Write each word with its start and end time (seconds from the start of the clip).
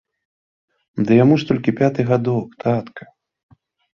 Ды 1.09 1.17
яму 1.23 1.35
ж 1.43 1.49
толькі 1.51 1.75
пяты 1.79 2.01
гадок, 2.11 2.57
татка. 2.63 3.03